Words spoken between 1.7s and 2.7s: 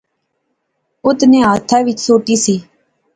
اچ سوٹی اسی